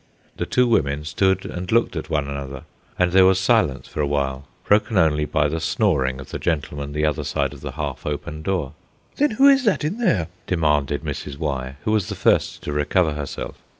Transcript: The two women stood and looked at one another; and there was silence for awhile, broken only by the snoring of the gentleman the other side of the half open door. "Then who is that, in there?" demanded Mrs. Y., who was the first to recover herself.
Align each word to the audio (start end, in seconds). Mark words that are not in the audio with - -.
The 0.37 0.47
two 0.47 0.67
women 0.67 1.05
stood 1.05 1.45
and 1.45 1.71
looked 1.71 1.95
at 1.95 2.09
one 2.09 2.27
another; 2.27 2.63
and 2.97 3.11
there 3.11 3.23
was 3.27 3.37
silence 3.39 3.87
for 3.87 4.01
awhile, 4.01 4.47
broken 4.63 4.97
only 4.97 5.25
by 5.25 5.47
the 5.47 5.59
snoring 5.59 6.19
of 6.19 6.29
the 6.31 6.39
gentleman 6.39 6.91
the 6.93 7.05
other 7.05 7.23
side 7.23 7.53
of 7.53 7.61
the 7.61 7.73
half 7.73 8.03
open 8.03 8.41
door. 8.41 8.73
"Then 9.17 9.29
who 9.29 9.47
is 9.47 9.63
that, 9.65 9.83
in 9.83 9.99
there?" 9.99 10.29
demanded 10.47 11.03
Mrs. 11.03 11.37
Y., 11.37 11.75
who 11.83 11.91
was 11.91 12.09
the 12.09 12.15
first 12.15 12.63
to 12.63 12.71
recover 12.71 13.13
herself. 13.13 13.57